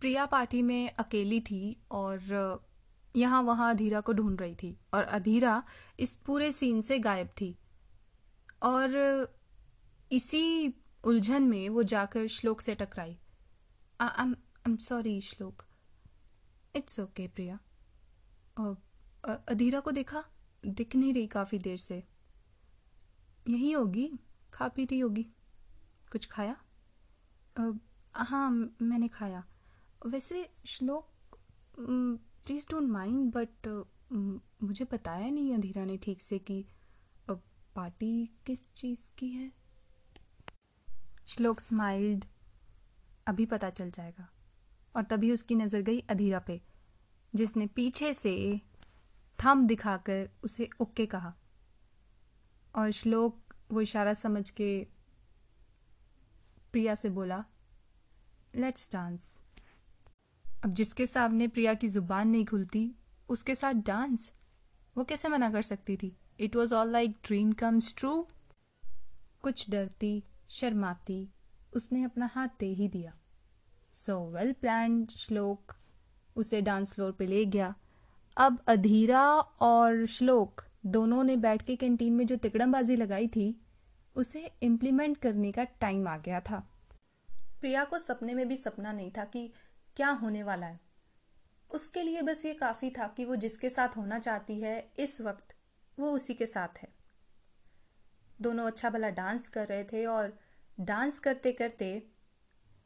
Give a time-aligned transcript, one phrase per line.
[0.00, 2.66] प्रिया party में अकेली थी और
[3.16, 5.62] यहाँ वहाँ अधीरा को ढूंढ रही थी और अधीरा
[6.00, 7.56] इस पूरे सीन से गायब थी।
[8.62, 8.96] और
[10.12, 10.74] इसी
[11.04, 13.16] उलझन में वो जाकर श्लोक से टकराई।
[14.00, 14.32] I
[14.66, 15.62] am sorry Shlok.
[16.76, 17.58] It's okay Priya.
[19.48, 20.24] Adhira को देखा?
[20.66, 22.02] दिख नहीं रही काफ़ी देर से।
[23.48, 24.10] यही होगी?
[24.54, 25.26] खा पी रही होगी?
[26.12, 26.56] कुछ खाया?
[28.14, 28.50] हाँ
[28.82, 29.44] मैंने खाया।
[30.02, 31.38] वैसे श्लोक
[31.78, 33.66] प्लीज़ डोंट माइंड बट
[34.62, 36.64] मुझे बताया नहीं अंधीरा ने ठीक से कि
[37.28, 39.50] पार्टी किस चीज़ की है।
[41.26, 42.24] श्लोक स्माइल्ड
[43.26, 44.28] अभी पता चल जाएगा।
[44.94, 46.60] और तभी उसकी नज़र गई अधीरा पे,
[47.32, 48.60] जिसने पीछे से
[49.38, 51.34] थम दिखाकर उसे ओके कहा।
[52.74, 54.86] और श्लोक वो इशारा समझ के
[56.72, 57.44] प्रिया से बोला
[58.54, 59.37] लेट्स डांस
[60.64, 62.92] अब जिसके सामने प्रिया की ज़ुबान नहीं खुलती,
[63.28, 64.32] उसके साथ डांस
[64.96, 66.16] वो कैसे मना कर सकती थी?
[66.40, 68.28] It was all like dream comes true
[69.42, 71.28] कुछ डरती, शर्माती,
[71.72, 73.14] उसने अपना हाथ दे ही दिया।
[73.92, 75.74] सो वेल प्लान श्लोक
[76.36, 77.74] उसे डांस फ्लोर पे ले गया।
[78.36, 83.60] अब अधीरा और श्लोक दोनों ने बैठ के कैंटीन में जो तिकड़मबाजी लगाई थी,
[84.16, 86.70] उसे इम्प्लीमेंट करने का टाइम आ गया था।
[87.60, 89.52] प्रिया को सपने में भी सपना नहीं था कि
[89.98, 90.80] क्या होने वाला है?
[91.70, 95.54] उसके लिए बस ये काफ़ी था कि वो जिसके साथ होना चाहती है, इस वक्त
[95.98, 96.88] वो उसी के साथ है।
[98.40, 100.38] दोनों अच्छा भला डांस कर रहे थे और
[100.80, 102.08] डांस करते करते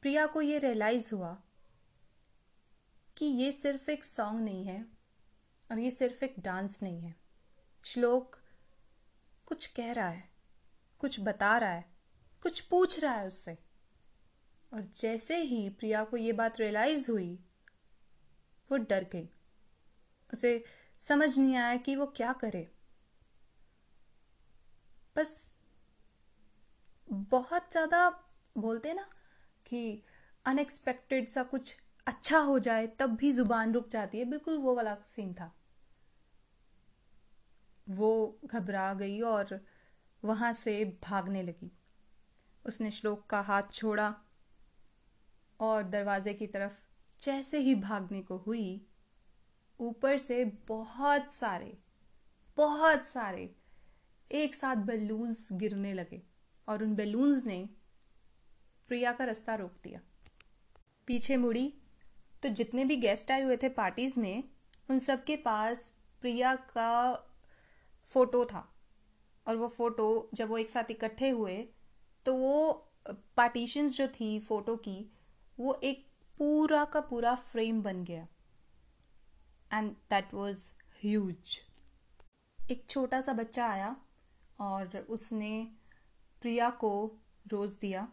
[0.00, 1.42] प्रिया को ये रियलाइज़ हुआ
[3.16, 4.86] कि ये सिर्फ़ एक सॉन्ग नहीं है
[5.72, 7.16] और ये सिर्फ़ एक डांस नहीं है।
[7.84, 8.36] श्लोक
[9.46, 10.28] कुछ कह रहा है,
[10.98, 11.84] कुछ बता रहा है,
[12.42, 13.67] कुछ पूछ रहा है उससे।
[14.72, 17.38] और जैसे ही प्रिया को ये बात रियलाइज़ हुई,
[18.70, 19.28] वो डर गई।
[20.32, 20.64] उसे
[21.02, 22.68] समझ नहीं आया कि वो क्या करे।
[25.16, 25.50] बस
[27.08, 28.08] बहुत ज़्यादा
[28.56, 29.08] बोलते ना
[29.66, 30.02] कि
[30.46, 31.76] अनएक्सपेक्टेड सा कुछ
[32.06, 35.52] अच्छा हो जाए, तब भी ज़ुबान रुक जाती है। बिल्कुल वो वाला सीन था।
[37.86, 39.60] वो घबरा गई और
[40.24, 41.70] वहाँ से भागने लगी।
[42.64, 44.14] उसने श्लोक का हाथ छोड़ा।
[45.60, 46.76] और दरवाजे की तरफ़
[47.22, 48.86] जैसे ही भागने को हुई,
[49.80, 51.76] ऊपर से बहुत सारे
[52.58, 53.50] बहुत सारे
[54.30, 56.22] एक साथ बैलून्स गिरने लगे
[56.68, 57.68] और उन बैलून्स ने
[58.88, 60.00] प्रिया का रास्ता रोक दिया।
[61.06, 61.72] पीछे मुड़ी
[62.42, 64.44] तो जितने भी गेस्ट आए हुए थे पार्टीज़ में,
[64.88, 67.14] उन सबके पास प्रिया का
[68.10, 68.68] फ़ोटो था
[69.46, 71.56] और वो फ़ोटो जब वो एक साथ इकट्ठे हुए
[72.26, 72.72] तो वो
[73.36, 74.98] पार्टीशंस जो थी फ़ोटो की
[75.60, 76.06] वो एक
[76.38, 78.28] पूरा का पूरा फ्रेम बन गया।
[79.72, 81.60] एंड दैट वॉज़ ह्यूज
[82.70, 83.96] एक छोटा सा बच्चा आया
[84.60, 85.72] और उसने
[86.40, 87.16] प्रिया को
[87.48, 88.08] रोज दिया।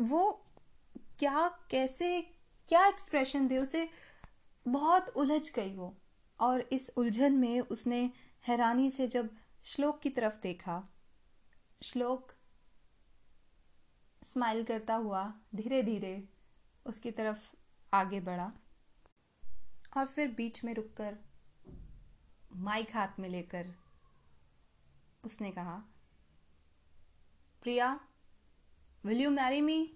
[0.00, 0.46] वो
[1.18, 2.20] क्या, कैसे,
[2.68, 3.90] क्या एक्सप्रेशन दे उसे?
[4.68, 5.98] बहुत उलझ गई वो।
[6.40, 8.10] और इस उलझन में उसने
[8.46, 10.88] हैरानी से जब श्लोक की तरफ़ देखा,
[11.82, 12.32] श्लोक
[14.32, 16.28] स्माइल करता हुआ धीरे धीरे
[16.86, 17.50] उसकी तरफ़
[17.94, 18.52] आगे बढ़ा
[19.96, 21.18] और फिर बीच में रुककर
[22.56, 23.74] माइक हाथ में लेकर
[25.24, 25.82] उसने कहा,
[27.62, 28.00] Priya
[29.04, 29.94] will you marry me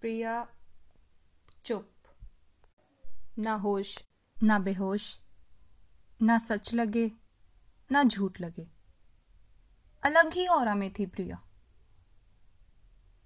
[0.00, 0.48] Priya,
[1.64, 1.92] चुप।
[3.38, 3.98] ना होश,
[4.42, 5.18] ना बेहोश,
[6.22, 7.12] ना सच लगे,
[7.92, 8.68] ना झूठ लगे।
[10.02, 11.42] अलग ही और में थी प्रिया।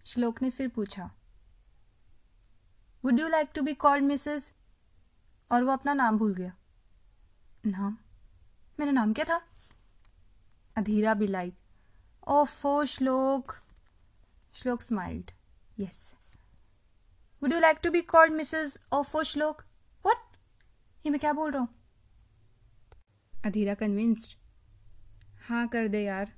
[0.06, 1.10] श्लोक ने फिर पूछा
[3.04, 4.52] would you like to be called Mrs
[5.50, 6.52] और वो अपना नाम भूल गया।
[7.66, 7.96] नाम?
[8.80, 9.40] मेरा नाम क्या था?
[10.76, 11.54] अधीरा be like
[12.28, 13.54] oh four Shlok.
[14.54, 15.30] Shlok smiled
[15.78, 16.04] yes
[17.42, 19.62] would you like to be called Mrs ओ फो श्लोक.
[20.04, 20.36] वट
[21.06, 21.68] ये मैं क्या बोल रहा हूँ?
[23.44, 24.38] अधीरा कन्विंस्ड
[25.48, 26.32] हाँ कर दे यार।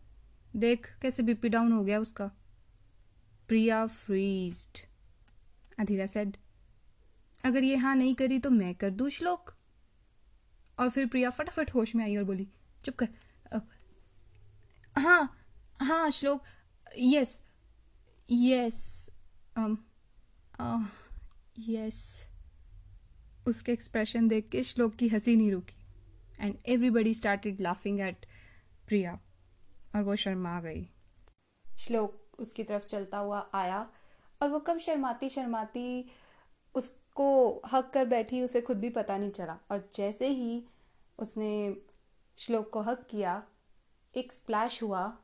[0.56, 2.30] देख कैसे बीपी डाउन हो गया उसका।
[3.48, 4.78] प्रिया फ्रीज्ड
[5.80, 6.36] अधीरा सेड
[7.44, 9.54] अगर ये हाँ नहीं करी तो मैं कर दू श्लोक.
[10.78, 12.48] और फिर प्रिया फटाफट होश में आई और बोली,
[12.84, 13.08] चुप कर
[14.96, 15.38] हाँ
[15.82, 16.44] हाँ श्लोक
[16.98, 17.40] यस
[18.30, 19.10] यस
[21.68, 22.28] यस
[23.46, 25.74] उसके एक्सप्रेशन देख के श्लोक की हँसी नहीं रुकी।
[26.40, 28.26] And everybody started laughing at
[28.88, 29.18] Priya
[29.94, 30.86] और वो शर्मा गई।
[31.78, 33.90] श्लोक उसकी तरफ़ चलता हुआ आया
[34.42, 36.10] और वो कब शर्माती शर्माती
[36.74, 40.64] उसको हक कर बैठी, उसे खुद भी पता नहीं चला। और जैसे ही
[41.18, 41.76] उसने
[42.38, 43.42] श्लोक को हक किया,
[44.16, 45.18] एक स्प्लैश हुआ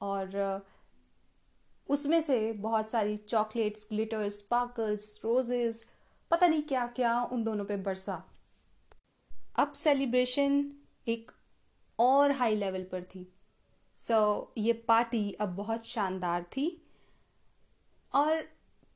[0.00, 0.66] और
[1.88, 5.84] उसमें से बहुत सारी चॉकलेट्स ग्लिटर्स स्पार्कल्स रोजेस
[6.30, 8.22] पता नहीं क्या क्या उन दोनों पे बरसा।
[9.56, 10.72] अब सेलिब्रेशन
[11.08, 11.30] एक
[11.98, 13.32] और हाई लेवल पर थी।
[14.08, 16.66] सो so, ये पार्टी अब बहुत शानदार थी।
[18.14, 18.40] और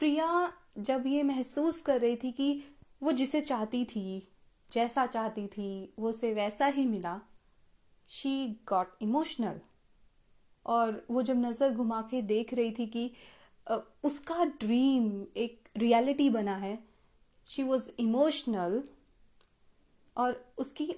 [0.01, 2.65] प्रिया जब ये महसूस कर रही थी कि
[3.03, 4.29] वो जिसे चाहती थी
[4.71, 7.21] जैसा चाहती थी वो उसे वैसा ही मिला
[8.09, 9.61] शी गॉट इमोशनल
[10.67, 13.11] और वो जब नज़र घुमा के देख रही थी कि
[14.05, 16.79] उसका ड्रीम एक रियलिटी बना है
[17.49, 18.83] शी वॉज़ इमोशनल
[20.17, 20.93] और उसकी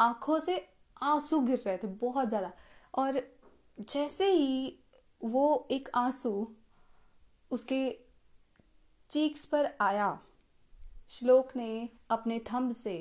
[0.00, 0.64] आँखों से
[1.02, 2.52] आँसू गिर रहे थे बहुत ज़्यादा।
[2.94, 3.22] और
[3.80, 4.78] जैसे ही
[5.20, 6.56] वो एक आँसू
[7.50, 7.90] उसके
[9.10, 10.18] चीक्स पर आया,
[11.08, 12.94] श्लोक ने अपने थंब से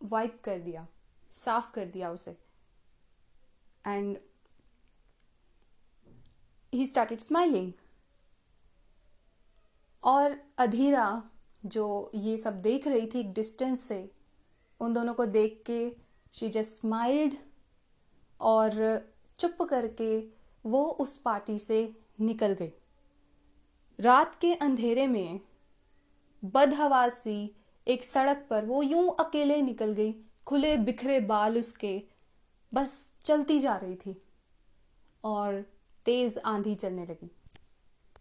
[0.00, 0.86] वाइप कर दिया,
[1.32, 2.36] साफ़ कर दिया उसे।
[3.86, 4.18] एंड
[6.72, 7.72] ही स्टार्टेड स्माइलिंग
[10.04, 11.22] और अधीरा
[11.64, 14.10] जो ये सब देख रही थी डिस्टेंस से,
[14.80, 15.96] उन दोनों को देख के
[16.32, 17.34] शी जस्ट स्माइल्ड
[18.42, 19.00] और
[19.38, 20.18] चुप करके
[20.64, 22.72] वो उस पार्टी से निकल गई।
[23.98, 25.40] रात के अंधेरे में
[26.44, 27.54] बदहवासी
[27.86, 30.14] एक सड़क पर वो यूँ अकेले निकल गई,
[30.46, 32.02] खुले बिखरे बाल उसके
[32.72, 34.22] बस चलती जा रही थी
[35.24, 35.60] और
[36.06, 37.30] तेज आंधी चलने लगी।